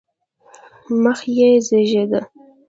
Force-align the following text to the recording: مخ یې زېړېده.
مخ 1.03 1.19
یې 1.37 1.49
زېړېده. 1.67 2.21